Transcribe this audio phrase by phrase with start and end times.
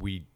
[0.00, 0.26] we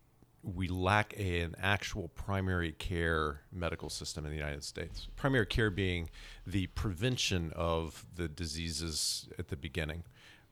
[0.43, 5.07] we lack a, an actual primary care medical system in the United States.
[5.15, 6.11] Primary care being
[6.45, 10.03] the prevention of the diseases at the beginning.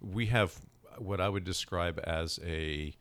[0.01, 0.61] We have
[0.99, 2.95] what I would describe as a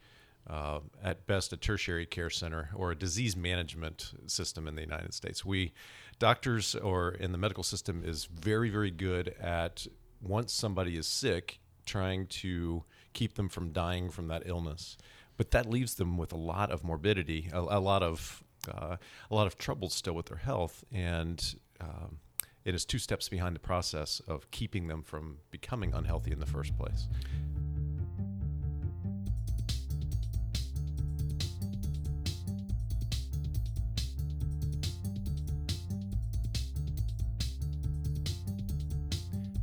[0.47, 5.13] uh, at best a tertiary care center or a disease management system in the United
[5.13, 5.45] States.
[5.45, 5.73] We
[6.17, 9.85] doctors or in the medical system is very very good at
[10.21, 12.83] once somebody is sick trying to
[13.13, 14.97] keep them from dying from that illness
[15.39, 18.97] but that leaves them with a lot of morbidity, a, a lot of uh,
[19.31, 22.17] a lot of troubles still with their health, and um,
[22.65, 26.45] it is two steps behind the process of keeping them from becoming unhealthy in the
[26.45, 27.07] first place.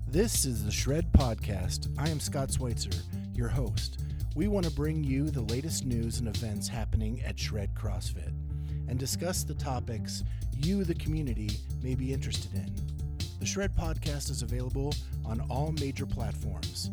[0.09, 1.95] This is the Shred Podcast.
[1.99, 2.89] I am Scott Schweitzer,
[3.35, 4.06] your host.
[4.37, 8.35] We want to bring you the latest news and events happening at Shred CrossFit
[8.87, 10.25] and discuss the topics
[10.59, 11.49] you, the community,
[11.83, 12.71] may be interested in.
[13.41, 14.93] The Shred Podcast is available
[15.25, 16.91] on all major platforms.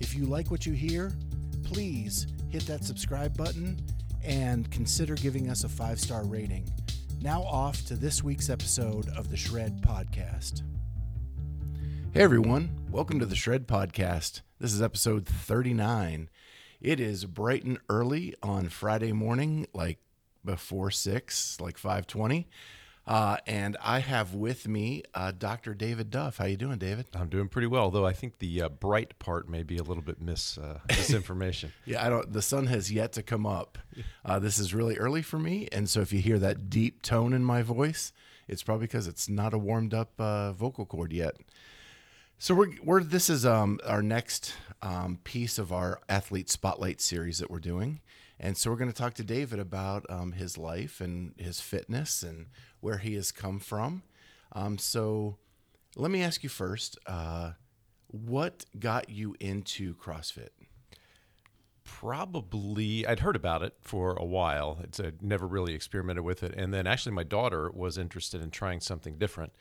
[0.00, 1.12] If you like what you hear,
[1.62, 3.80] please hit that subscribe button
[4.24, 6.68] and consider giving us a five star rating.
[7.20, 10.62] Now, off to this week's episode of the Shred Podcast.
[12.12, 14.40] Hey everyone, welcome to the Shred Podcast.
[14.58, 16.28] This is episode 39.
[16.80, 19.98] It is bright and early on Friday morning, like
[20.44, 22.48] before six, like five twenty.
[23.06, 25.74] Uh, and I have with me uh, Dr.
[25.74, 26.38] David Duff.
[26.38, 27.06] How you doing, David?
[27.14, 30.02] I'm doing pretty well, though I think the uh, bright part may be a little
[30.02, 31.72] bit mis uh, misinformation.
[31.84, 32.32] yeah, I don't.
[32.32, 33.78] The sun has yet to come up.
[34.24, 37.34] Uh, this is really early for me, and so if you hear that deep tone
[37.34, 38.12] in my voice,
[38.48, 41.36] it's probably because it's not a warmed up uh, vocal cord yet.
[42.42, 47.36] So we're, we're this is um, our next um, piece of our athlete spotlight series
[47.36, 48.00] that we're doing,
[48.38, 52.22] and so we're going to talk to David about um, his life and his fitness
[52.22, 52.46] and
[52.80, 54.04] where he has come from.
[54.52, 55.36] Um, so
[55.96, 57.52] let me ask you first, uh,
[58.06, 60.48] what got you into CrossFit?
[61.84, 64.78] Probably, I'd heard about it for a while.
[64.82, 68.50] It's a, never really experimented with it, and then actually my daughter was interested in
[68.50, 69.52] trying something different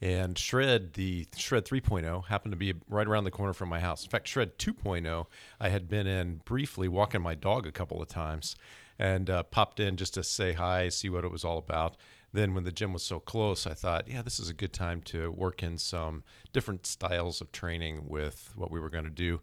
[0.00, 4.04] and Shred, the Shred 3.0, happened to be right around the corner from my house.
[4.04, 5.26] In fact, Shred 2.0,
[5.58, 8.56] I had been in briefly walking my dog a couple of times
[8.98, 11.96] and uh, popped in just to say hi, see what it was all about.
[12.32, 15.00] Then, when the gym was so close, I thought, yeah, this is a good time
[15.02, 19.40] to work in some different styles of training with what we were going to do.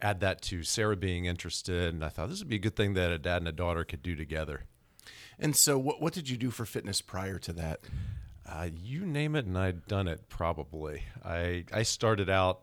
[0.00, 2.94] Add that to Sarah being interested, and I thought this would be a good thing
[2.94, 4.64] that a dad and a daughter could do together.
[5.38, 7.80] And so, what, what did you do for fitness prior to that?
[8.46, 11.04] Uh, you name it, and I'd done it probably.
[11.24, 12.62] I I started out.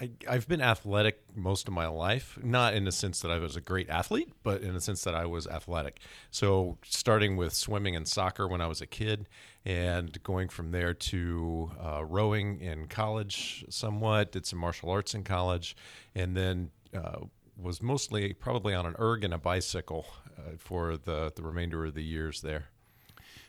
[0.00, 3.56] I, I've been athletic most of my life, not in the sense that I was
[3.56, 6.00] a great athlete, but in the sense that I was athletic.
[6.30, 9.28] So, starting with swimming and soccer when I was a kid,
[9.66, 15.24] and going from there to uh, rowing in college somewhat, did some martial arts in
[15.24, 15.76] college,
[16.14, 17.18] and then uh,
[17.56, 20.06] was mostly probably on an erg and a bicycle
[20.38, 22.71] uh, for the, the remainder of the years there.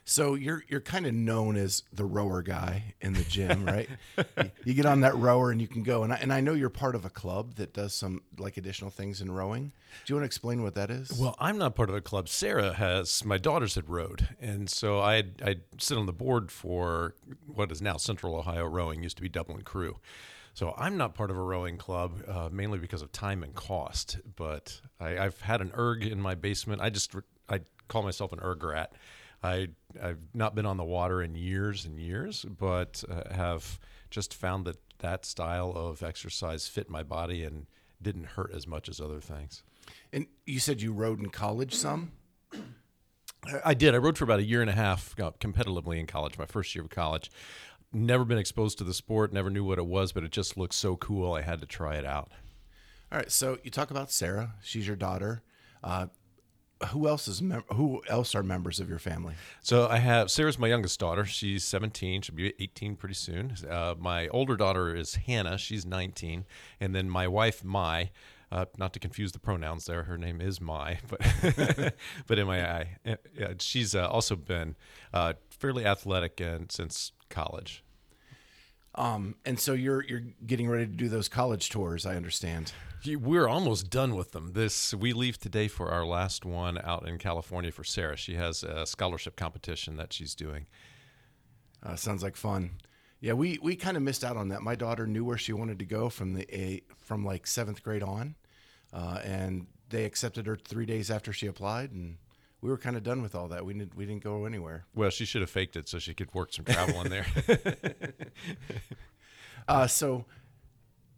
[0.06, 3.90] So you're you're kind of known as the rower guy in the gym, right?
[4.66, 6.04] you, get on that rower and you can go.
[6.04, 8.92] And I, and I know you're part of a club that does some like additional
[8.92, 9.72] things in rowing.
[10.06, 11.18] Do you want to explain what that is?
[11.18, 12.28] Well, I'm not part of a club.
[12.28, 17.16] Sarah has my daughters had rowed, and so I I sit on the board for
[17.48, 20.00] what is now Central Ohio Rowing, used to be Dublin Crew.
[20.54, 24.18] So I'm not part of a rowing club, uh, mainly because of time and cost.
[24.36, 26.82] But I, have had an erg in my basement.
[26.82, 27.16] I just
[27.50, 28.94] I call myself an erg rat
[29.44, 29.68] I
[30.02, 34.66] I've not been on the water in years and years, but uh, have just found
[34.66, 37.68] that that style of exercise fit my body and
[38.02, 39.64] didn't hurt as much as other things.
[40.12, 42.14] And you said you rowed in college some.
[43.66, 43.94] I did.
[43.94, 46.84] I rowed for about a year and a half competitively in college, my first year
[46.84, 47.30] of college.
[47.92, 50.74] Never been exposed to the sport, never knew what it was, but it just looked
[50.74, 51.34] so cool.
[51.34, 52.32] I had to try it out.
[53.12, 53.32] All right.
[53.32, 54.54] So you talk about Sarah.
[54.64, 55.44] She's your daughter.
[55.84, 56.08] Uh,
[56.88, 59.36] who else is mem- who else are members of your family?
[59.62, 61.26] So I have Sarah's my youngest daughter.
[61.26, 62.22] She's 17.
[62.22, 63.56] She'll be 18 pretty soon.
[63.70, 65.58] Uh, my older daughter is Hannah.
[65.58, 66.46] She's 19,
[66.80, 68.12] and then my wife Mai.
[68.52, 71.20] Uh, not to confuse the pronouns there, her name is Mai, but
[72.28, 72.98] but in my eye,
[73.58, 74.76] she's uh, also been
[75.12, 77.84] uh, fairly athletic and since college.
[78.96, 82.72] Um, and so you're you're getting ready to do those college tours, I understand.
[83.06, 84.54] We're almost done with them.
[84.54, 88.16] This we leave today for our last one out in California for Sarah.
[88.16, 90.68] She has a scholarship competition that she's doing.
[91.82, 92.72] Uh, sounds like fun.
[93.20, 94.62] Yeah, we we kind of missed out on that.
[94.62, 98.04] My daughter knew where she wanted to go from the a from like seventh grade
[98.04, 98.36] on,
[98.94, 102.18] uh, and they accepted her three days after she applied, and
[102.64, 103.66] we were kind of done with all that.
[103.66, 104.86] We didn't we didn't go anywhere.
[104.96, 107.28] Well, she should have faked it so she could work some travel in there.
[109.66, 110.26] Uh, so,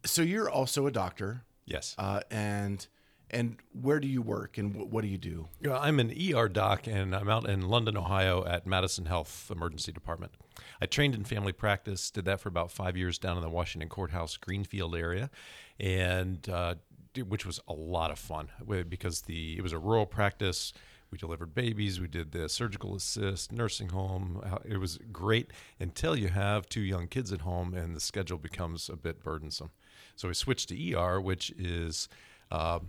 [0.06, 1.95] so you're also a doctor, yes.
[1.97, 2.86] uh, and
[3.31, 5.47] and where do you work and wh- what do you do?
[5.59, 9.92] Yeah, I'm an ER doc, and I'm out in London, Ohio, at Madison Health Emergency
[9.92, 10.33] Department.
[10.80, 13.89] I trained in family practice, did that for about five years down in the Washington
[13.89, 15.31] Court House Greenfield area,
[15.80, 16.75] and uh,
[17.24, 18.50] which was a lot of fun
[18.89, 20.71] because the it was a rural practice.
[21.16, 24.42] We delivered babies, we did the surgical assist, nursing home.
[24.44, 28.38] Uh, It was great until you have two young kids at home, and the schedule
[28.38, 29.72] becomes a bit burdensome.
[30.18, 32.10] So we switched to ER, which is
[32.52, 32.80] uh,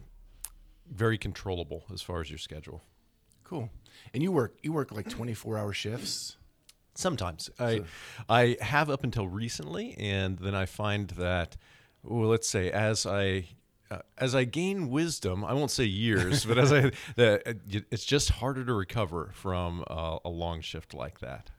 [0.93, 2.83] very controllable as far as your schedule.
[3.45, 3.71] Cool.
[4.13, 6.37] And you work you work like 24 hour shifts.
[6.97, 7.83] Sometimes I
[8.29, 11.57] I have up until recently, and then I find that
[12.03, 13.51] well, let's say as I
[13.91, 17.57] uh, as I gain wisdom, I won't say years, but as I the,
[17.91, 21.51] it's just harder to recover from uh, a long shift like that.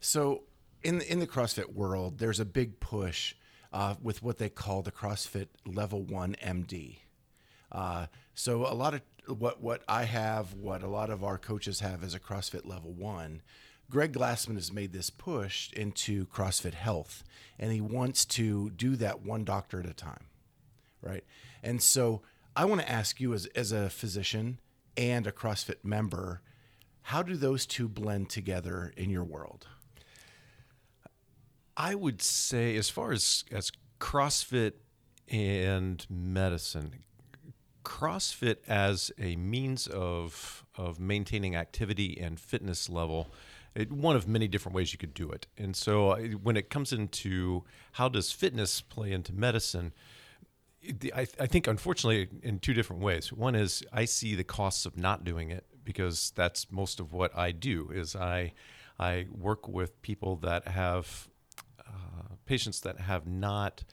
[0.00, 0.42] So
[0.82, 3.34] in the, in the CrossFit world, there's a big push
[3.72, 6.98] uh, with what they call the CrossFit Level One MD.
[7.70, 11.80] Uh, so a lot of what what I have, what a lot of our coaches
[11.80, 13.42] have, is a CrossFit Level One.
[13.90, 17.24] Greg Glassman has made this push into CrossFit Health,
[17.58, 20.26] and he wants to do that one doctor at a time,
[21.02, 21.24] right?
[21.62, 22.22] And so
[22.56, 24.58] I want to ask you, as as a physician
[24.96, 26.42] and a CrossFit member,
[27.02, 29.66] how do those two blend together in your world?
[31.76, 34.72] I would say, as far as as CrossFit
[35.28, 37.04] and medicine,
[37.84, 43.32] CrossFit as a means of of maintaining activity and fitness level,
[43.74, 45.46] it, one of many different ways you could do it.
[45.56, 49.92] And so, uh, when it comes into how does fitness play into medicine,
[51.14, 53.32] I, I think unfortunately in two different ways.
[53.32, 57.36] One is I see the costs of not doing it because that's most of what
[57.36, 57.90] I do.
[57.92, 58.52] Is I
[58.98, 61.28] I work with people that have
[61.80, 63.84] uh, patients that have not.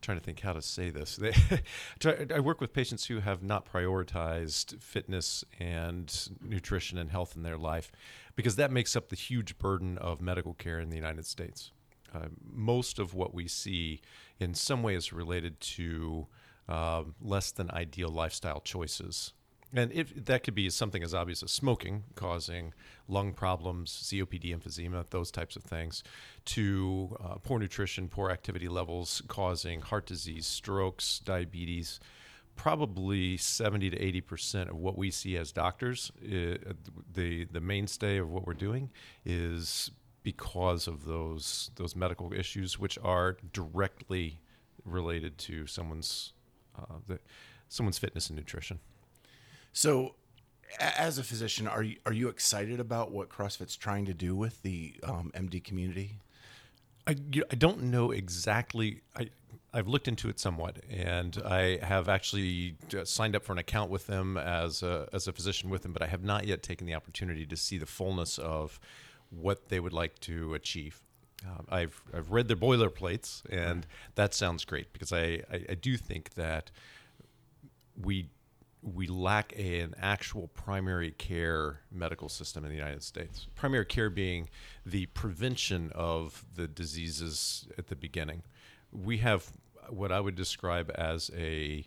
[0.00, 1.16] Trying to think how to say this.
[2.00, 7.44] They, I work with patients who have not prioritized fitness and nutrition and health in
[7.44, 7.92] their life
[8.34, 11.70] because that makes up the huge burden of medical care in the United States.
[12.14, 14.00] Uh, most of what we see
[14.38, 16.26] in some way is related to
[16.68, 19.32] um, less than ideal lifestyle choices.
[19.74, 22.74] And if that could be something as obvious as smoking, causing
[23.08, 26.04] lung problems, COPD, emphysema, those types of things,
[26.46, 32.00] to uh, poor nutrition, poor activity levels, causing heart disease, strokes, diabetes.
[32.54, 36.74] Probably 70 to 80 percent of what we see as doctors, uh,
[37.10, 38.90] the the mainstay of what we're doing,
[39.24, 39.90] is
[40.22, 44.40] because of those those medical issues, which are directly
[44.84, 46.32] related to someone's
[46.78, 47.18] uh, the,
[47.68, 48.80] someone's fitness and nutrition.
[49.72, 50.14] So,
[50.78, 54.62] as a physician, are you are you excited about what CrossFit's trying to do with
[54.62, 56.18] the um, MD community?
[57.06, 57.16] I,
[57.50, 59.02] I don't know exactly.
[59.16, 59.30] I,
[59.74, 63.90] I've looked into it somewhat, and I have actually uh, signed up for an account
[63.90, 66.86] with them as a, as a physician with them, but I have not yet taken
[66.86, 68.78] the opportunity to see the fullness of
[69.40, 71.00] what they would like to achieve.
[71.46, 75.96] Um, I've, I've read their boilerplates, and that sounds great because I, I, I do
[75.96, 76.70] think that
[78.00, 78.28] we
[78.82, 83.46] we lack a, an actual primary care medical system in the United States.
[83.54, 84.48] Primary care being
[84.84, 88.42] the prevention of the diseases at the beginning.
[88.90, 89.52] We have
[89.88, 91.86] what I would describe as a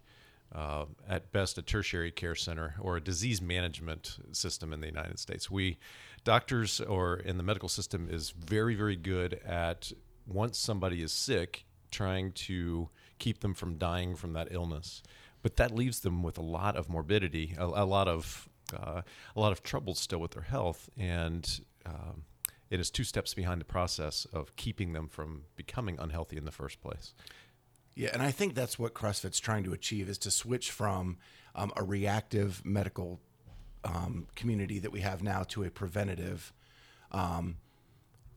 [0.53, 5.19] uh, at best a tertiary care center or a disease management system in the United
[5.19, 5.51] States.
[5.51, 5.77] We
[6.25, 9.93] doctors or in the medical system is very very good at
[10.27, 12.89] once somebody is sick trying to
[13.19, 15.01] keep them from dying from that illness
[15.45, 19.03] but that leaves them with a lot of morbidity, a, a lot of uh,
[19.35, 22.23] a lot of troubles still with their health, and um,
[22.71, 26.51] it is two steps behind the process of keeping them from becoming unhealthy in the
[26.51, 27.13] first place.
[27.93, 31.17] Yeah, and I think that's what CrossFit's trying to achieve is to switch from
[31.53, 33.19] um, a reactive medical
[33.85, 36.51] um, community that we have now to a preventative,
[37.11, 37.57] um,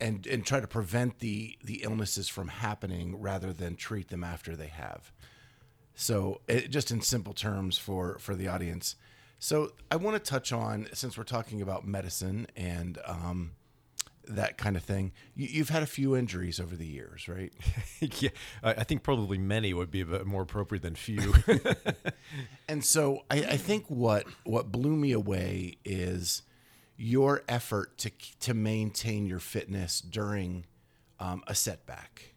[0.00, 4.54] and and try to prevent the the illnesses from happening rather than treat them after
[4.54, 5.10] they have.
[5.94, 8.94] So, it, just in simple terms for for the audience.
[9.40, 13.52] So, I want to touch on since we're talking about medicine and um,
[14.28, 15.12] that kind of thing.
[15.34, 17.52] You, you've had a few injuries over the years, right?
[18.00, 18.30] yeah,
[18.62, 21.34] I, I think probably many would be a bit more appropriate than few.
[22.68, 26.42] And so I, I think what what blew me away is
[26.98, 30.66] your effort to to maintain your fitness during
[31.18, 32.34] um, a setback.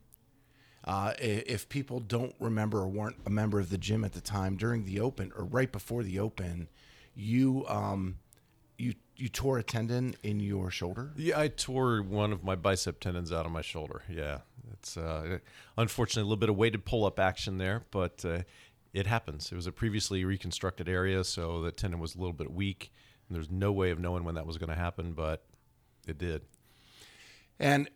[0.83, 4.55] Uh, if people don't remember or weren't a member of the gym at the time
[4.55, 6.69] during the open or right before the open,
[7.13, 8.17] you um,
[9.21, 11.11] you tore a tendon in your shoulder.
[11.15, 14.01] Yeah, I tore one of my bicep tendons out of my shoulder.
[14.09, 14.39] Yeah,
[14.73, 15.37] it's uh,
[15.77, 18.39] unfortunately a little bit of weighted pull-up action there, but uh,
[18.93, 19.51] it happens.
[19.51, 22.91] It was a previously reconstructed area, so the tendon was a little bit weak,
[23.29, 25.43] and there's no way of knowing when that was going to happen, but
[26.07, 26.41] it did.
[27.59, 27.89] And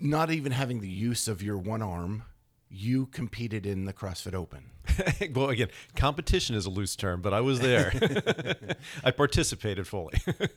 [0.00, 2.24] not even having the use of your one arm,
[2.72, 4.70] you competed in the CrossFit Open.
[5.34, 7.92] well, again, competition is a loose term, but I was there.
[9.04, 10.20] I participated fully.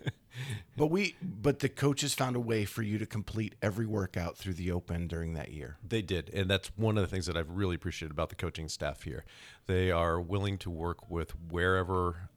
[0.77, 4.55] But we, but the coaches found a way for you to complete every workout through
[4.55, 5.77] the Open during that year.
[5.87, 8.67] They did, and that's one of the things that I've really appreciated about the coaching
[8.67, 9.23] staff here.
[9.67, 12.29] They are willing to work with wherever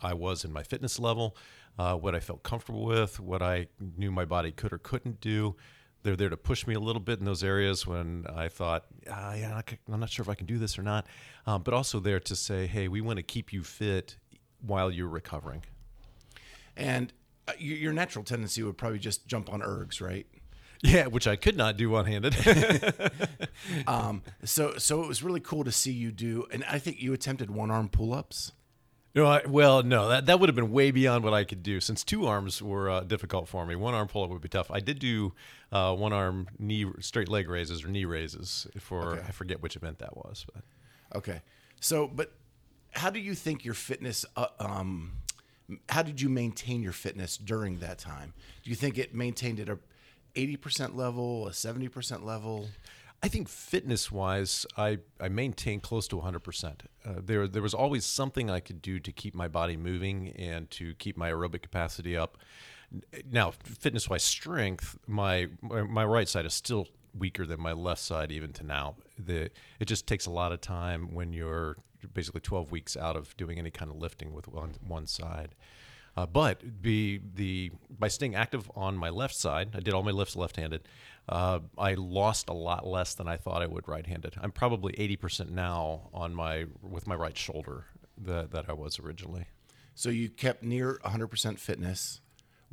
[0.00, 1.36] I was in my fitness level,
[1.78, 5.56] uh, what I felt comfortable with, what I knew my body could or couldn't do.
[6.04, 9.34] They're there to push me a little bit in those areas when I thought, ah,
[9.34, 11.06] yeah, I'm not sure if I can do this or not.
[11.46, 14.16] Um, but also there to say, hey, we want to keep you fit
[14.60, 15.64] while you're recovering.
[16.76, 17.12] And
[17.48, 20.26] uh, your natural tendency would probably just jump on ergs, right?
[20.82, 22.36] Yeah, which I could not do one handed.
[23.86, 26.46] Um, so, so it was really cool to see you do.
[26.52, 28.52] And I think you attempted one arm pull ups.
[29.14, 31.80] No, I, well, no, that, that would have been way beyond what I could do.
[31.80, 34.70] Since two arms were uh, difficult for me, one arm pull up would be tough.
[34.70, 35.32] I did do
[35.74, 39.26] uh, one arm knee straight leg raises or knee raises for Okay.
[39.28, 40.64] I forget which event that was, but
[41.14, 41.42] Okay.
[41.80, 42.32] So, but
[42.92, 45.12] how do you think your fitness, uh, um,
[45.88, 48.34] how did you maintain your fitness during that time?
[48.62, 49.78] Do you think it maintained at a
[50.34, 52.68] 80% level, a 70% level?
[53.22, 56.66] I think fitness wise, I, I maintained close to 100%.
[57.04, 60.70] Uh, there, there was always something I could do to keep my body moving and
[60.72, 62.36] to keep my aerobic capacity up.
[63.30, 68.32] Now, fitness wise, strength, my, my, right side is still weaker than my left side
[68.32, 68.96] even to now.
[69.18, 71.76] The, it just takes a lot of time when you're
[72.12, 75.54] basically 12 weeks out of doing any kind of lifting with one, one side.
[76.16, 80.12] Uh, but be the by staying active on my left side, I did all my
[80.12, 80.86] lifts left-handed.
[81.28, 84.34] Uh, I lost a lot less than I thought I would right-handed.
[84.40, 87.86] I'm probably 80% now on my with my right shoulder
[88.18, 89.46] that that I was originally.
[89.96, 92.20] So you kept near 100% fitness,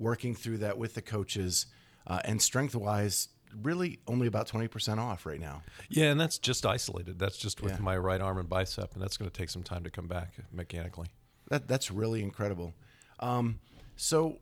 [0.02, 1.68] working through that with the coaches,
[2.08, 3.30] uh, and strength wise,
[3.62, 5.62] really only about 20% off right now.
[5.90, 7.20] Yeah, and that's just isolated.
[7.20, 7.80] That's just with Yeah.
[7.80, 10.34] my right arm and bicep, and that's going to take some time to come back
[10.52, 11.08] mechanically.
[11.50, 12.74] That that's really incredible.
[13.20, 13.60] Um,
[13.98, 14.40] so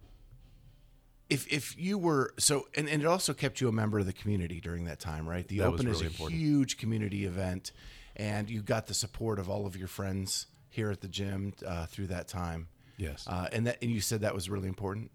[1.30, 4.14] if if you were so and, and it also kept you a member of the
[4.14, 5.48] community during that time, right?
[5.48, 6.40] The That Open is a important.
[6.40, 7.72] huge community event,
[8.16, 11.86] and you got the support of all of your friends here at the gym uh,
[11.88, 12.68] through that time.
[12.98, 13.26] Yes.
[13.28, 15.12] Uh, and that and you said that was really important.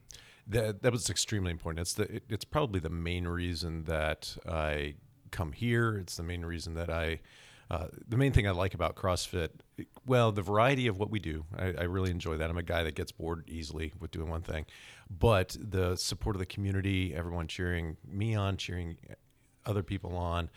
[0.46, 1.80] That that was extremely important.
[1.80, 4.94] It's the it, it's probably the main reason that I
[5.30, 5.96] come here.
[5.96, 7.20] It's the main reason that I
[7.70, 9.48] uh, the main thing I like about CrossFit.
[10.06, 12.50] Well, the variety of what we do, I, I really enjoy that.
[12.50, 14.66] I'm a guy that gets bored easily with doing one thing,
[15.10, 18.98] but the support of the community, everyone cheering me on, cheering
[19.64, 20.50] other people on.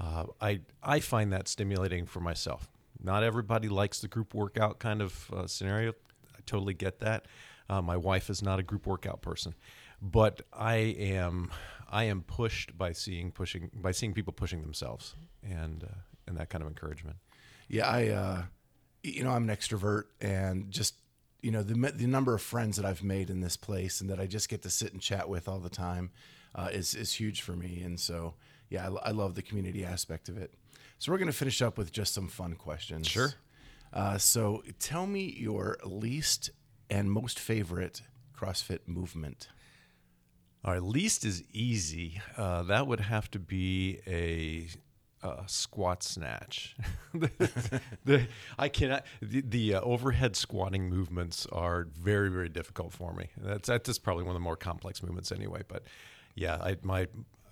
[0.00, 2.70] Uh, I I find that stimulating for myself.
[3.00, 5.92] Not everybody likes the group workout kind of uh, scenario.
[6.34, 7.26] I totally get that.
[7.68, 9.54] Uh, my wife is not a group workout person,
[10.00, 11.50] but I am.
[11.90, 16.50] I am pushed by seeing pushing by seeing people pushing themselves and uh, and that
[16.50, 17.16] kind of encouragement.
[17.68, 18.42] Yeah, I, uh,
[19.02, 20.94] you know, I'm an extrovert, and just
[21.42, 24.20] you know the the number of friends that I've made in this place, and that
[24.20, 26.10] I just get to sit and chat with all the time,
[26.54, 27.82] uh, is is huge for me.
[27.82, 28.34] And so,
[28.70, 30.54] yeah, I, I love the community aspect of it.
[30.98, 33.06] So we're gonna finish up with just some fun questions.
[33.06, 33.34] Sure.
[33.92, 36.50] Uh, so tell me your least
[36.90, 38.02] and most favorite
[38.36, 39.48] CrossFit movement.
[40.64, 42.20] Our least is easy.
[42.36, 44.68] Uh, that would have to be a,
[45.26, 46.76] uh squat snatch.
[47.14, 48.26] the, the-
[48.58, 49.04] I cannot.
[49.20, 53.28] The, the uh, overhead squatting movements are very, very difficult for me.
[53.36, 55.62] That's that's probably one of the more complex movements anyway.
[55.66, 55.82] But
[56.34, 57.06] yeah, I, my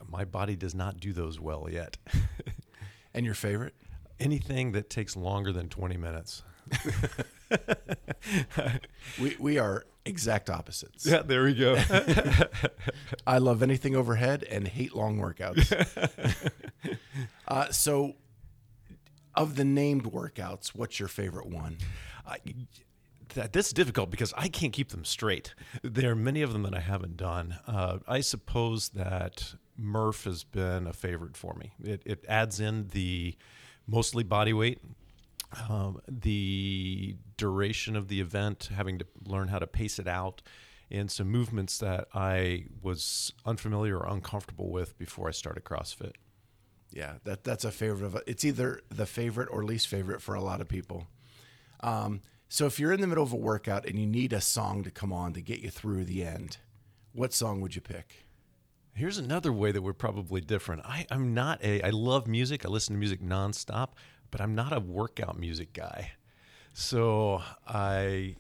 [0.09, 1.97] my body does not do those well yet.
[3.15, 3.75] And your favorite?
[4.21, 6.43] Anything that takes longer than twenty minutes.
[9.21, 11.07] We we are exact opposites.
[11.07, 11.77] Yeah, there we go.
[13.27, 15.71] I love anything overhead and hate long workouts.
[17.49, 18.15] uh, so,
[19.35, 21.79] of the named workouts, what's your favorite one?
[22.27, 22.39] I,
[23.35, 25.55] that, that's difficult because I can't keep them straight.
[25.83, 27.57] There are many of them that I haven't done.
[27.67, 31.73] Uh, I suppose that Murph has been a favorite for me.
[31.83, 33.37] It, it adds in the
[33.87, 34.81] mostly body weight,
[35.69, 40.43] um, the duration of the event, having to learn how to pace it out,
[40.91, 46.13] and some movements that I was unfamiliar or uncomfortable with before I started CrossFit.
[46.93, 50.41] Yeah, that that's a favorite of it's either the favorite or least favorite for a
[50.41, 51.09] lot of people.
[51.81, 54.85] Um, so if you're in the middle of a workout and you need a song
[54.85, 56.59] to come on to get you through the end,
[57.13, 58.27] what song would you pick?
[58.95, 60.83] Here's another way that we're probably different.
[60.87, 61.83] I, I'm not a.
[61.83, 62.65] I love music.
[62.65, 63.89] I listen to music nonstop,
[64.31, 66.13] but I'm not a workout music guy.
[66.75, 68.37] So I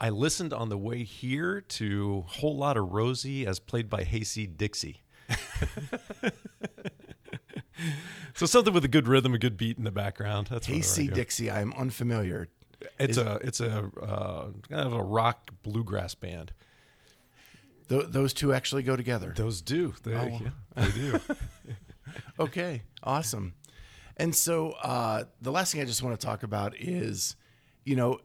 [0.00, 4.56] I listened on the way here to Whole Lot of Rosie as played by Hayseed
[4.56, 5.02] Dixie.
[8.34, 10.48] so something with a good rhythm, a good beat in the background.
[10.50, 11.08] That's Casey.
[11.08, 11.50] Dixie.
[11.50, 12.48] I am unfamiliar.
[12.98, 16.52] It's a it's a uh, kind of a rock bluegrass band.
[17.88, 19.32] Th- those two actually go together.
[19.36, 19.94] Those do.
[20.02, 20.40] They, Oh.
[20.42, 21.20] yeah, they do.
[22.38, 23.54] Okay, awesome.
[24.16, 27.36] And so uh, the last thing I just want to talk about is,
[27.84, 28.20] you know,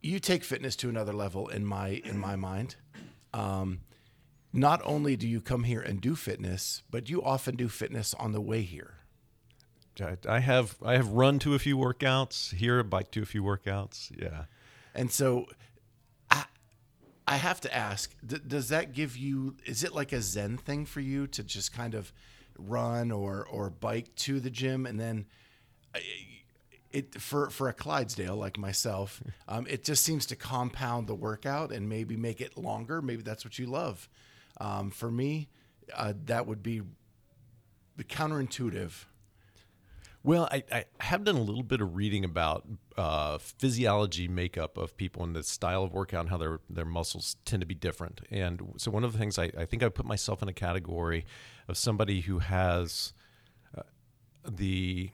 [0.00, 2.76] you take fitness to another level in my in my mind.
[3.32, 3.80] Um,
[4.52, 8.32] not only do you come here and do fitness, but you often do fitness on
[8.32, 8.94] the way here.
[10.28, 14.10] I, have I have run to a few workouts here, bike to a few workouts.
[14.18, 14.44] Yeah.
[14.94, 15.46] And so
[16.30, 16.44] I,
[17.26, 21.00] I have to ask, does that give you, is it like a Zen thing for
[21.00, 22.12] you to just kind of
[22.58, 25.26] run or, or bike to the gym and then
[26.92, 31.72] it, for, for a Clydesdale like myself, um, it just seems to compound the workout
[31.72, 33.02] and maybe make it longer.
[33.02, 34.08] Maybe that's what you love.
[34.60, 35.48] Um, for me,
[35.94, 36.82] uh, that would be
[37.98, 38.92] counterintuitive.
[40.24, 42.64] Well, I, I have done a little bit of reading about
[42.96, 47.36] uh, physiology makeup of people and the style of workout and how their their muscles
[47.44, 48.20] tend to be different.
[48.30, 51.24] And so one of the things I, I think I put myself in a category
[51.66, 53.14] of somebody who has
[53.76, 53.82] uh,
[54.48, 55.10] the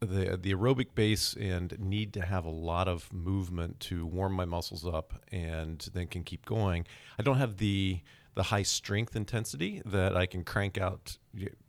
[0.00, 4.44] the the aerobic base and need to have a lot of movement to warm my
[4.44, 6.84] muscles up and then can keep going.
[7.16, 8.00] I don't have the
[8.34, 11.18] the high strength intensity that I can crank out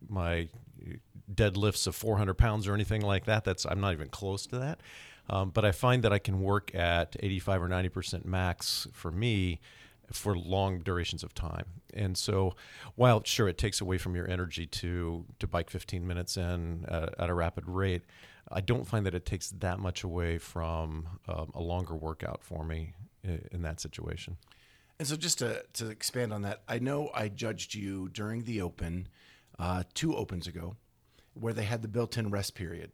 [0.08, 0.50] my
[1.34, 3.44] deadlifts of 400 pounds or anything like that.
[3.44, 4.82] That's I'm not even close to that.
[5.30, 9.12] Um, but I find that I can work at 85 or 90 percent max for
[9.12, 9.60] me
[10.12, 11.66] for long durations of time.
[11.94, 12.56] And so,
[12.96, 17.14] while sure it takes away from your energy to to bike 15 minutes in at,
[17.20, 18.04] at a rapid rate,
[18.52, 22.64] I don't find that it takes that much away from um, a longer workout for
[22.64, 24.38] me in, in that situation.
[24.98, 28.62] And so, just to, to expand on that, I know I judged you during the
[28.62, 29.08] open,
[29.58, 30.76] uh, two opens ago,
[31.34, 32.92] where they had the built in rest period.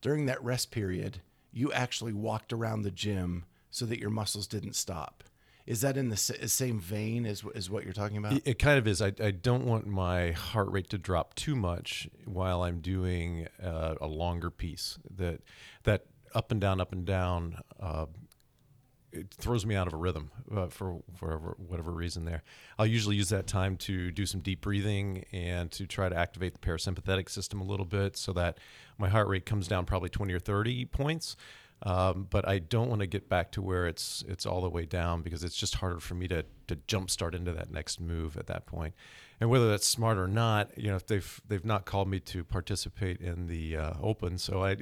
[0.00, 1.20] During that rest period,
[1.52, 5.24] you actually walked around the gym so that your muscles didn't stop.
[5.66, 8.40] Is that in the same vein as, as what you're talking about?
[8.44, 9.02] It, kind of is.
[9.02, 13.96] I, I don't want my heart rate to drop too much while I'm doing uh,
[14.00, 14.96] a longer piece.
[15.16, 15.40] That
[15.82, 18.06] that up and down, up and down, uh,
[19.12, 22.24] it throws me out of a rhythm uh, for for whatever reason.
[22.24, 22.42] There,
[22.78, 26.52] I'll usually use that time to do some deep breathing and to try to activate
[26.54, 28.58] the parasympathetic system a little bit, so that
[28.98, 31.36] my heart rate comes down probably 20 or 30 points.
[31.82, 34.86] Um, but I don't want to get back to where it's it's all the way
[34.86, 38.46] down because it's just harder for me to to jumpstart into that next move at
[38.46, 38.94] that point.
[39.40, 42.44] And whether that's smart or not, you know, if they've they've not called me to
[42.44, 44.76] participate in the uh, open, so I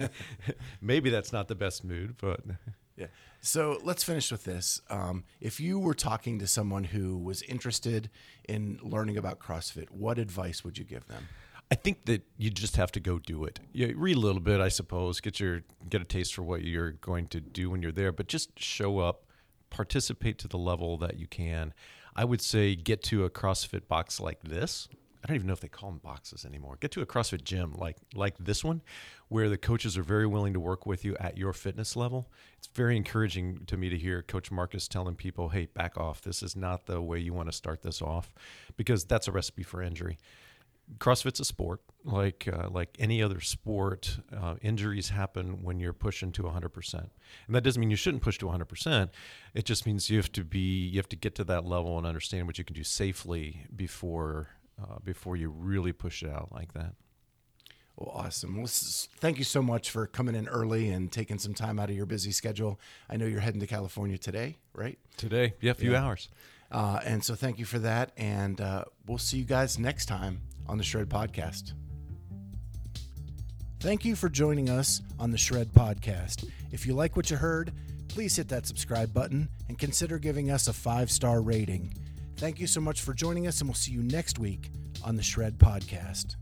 [0.80, 2.40] maybe that's not the best mood, but
[2.96, 3.06] Yeah.
[3.40, 4.80] So let's finish with this.
[4.90, 8.10] Um, if you were talking to someone who was interested
[8.48, 11.28] in learning about CrossFit, what advice would you give them?
[11.70, 13.58] I think that you just have to go do it.
[13.72, 16.92] You read a little bit, I suppose, get your get a taste for what you're
[16.92, 19.24] going to do when you're there, but just show up,
[19.68, 21.74] participate to the level that you can.
[22.14, 24.88] I would say get to a CrossFit box like this.
[25.26, 26.76] I don't even know if they call them boxes anymore.
[26.78, 28.80] Get to a CrossFit gym like like this one,
[29.26, 32.30] where the coaches are very willing to work with you at your fitness level.
[32.58, 36.20] It's very encouraging to me to hear Coach Marcus telling people, "Hey, back off.
[36.20, 38.32] This is not the way you want to start this off,"
[38.76, 40.16] because that's a recipe for injury.
[40.98, 44.18] CrossFit's a sport, like uh, like any other sport.
[44.32, 47.10] Uh, injuries happen when you're pushing to 100%, and
[47.48, 49.10] that doesn't mean you shouldn't push to 100%.
[49.54, 52.06] It just means you have to be you have to get to that level and
[52.06, 54.50] understand what you can do safely before
[54.82, 56.94] uh, before you really push it out like that.
[57.96, 58.56] Well, awesome.
[58.58, 61.96] Well, thank you so much for coming in early and taking some time out of
[61.96, 62.78] your busy schedule.
[63.08, 64.98] I know you're heading to California today, right?
[65.16, 66.04] Today, yeah, a few Yeah.
[66.04, 66.28] hours.
[66.70, 68.12] Uh, and so thank you for that.
[68.18, 71.72] And uh, we'll see you guys next time on the Shred Podcast.
[73.80, 76.48] Thank you for joining us on the Shred Podcast.
[76.72, 77.72] If you like what you heard,
[78.08, 81.94] please hit that subscribe button and consider giving us a five star rating.
[82.36, 84.70] Thank you so much for joining us, and we'll see you next week
[85.02, 86.36] on the Shred Podcast.